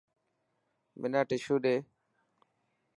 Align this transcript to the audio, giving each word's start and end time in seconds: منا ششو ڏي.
منا 0.99 1.21
ششو 1.29 1.55
ڏي. 1.63 1.75